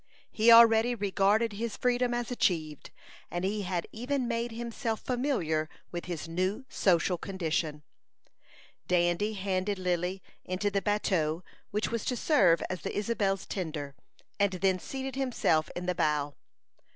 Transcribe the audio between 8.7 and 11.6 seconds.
Dandy handed Lily into the bateau